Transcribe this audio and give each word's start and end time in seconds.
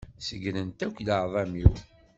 Segrent 0.27 0.79
akk 0.85 0.95
leεḍam-iw. 1.05 1.73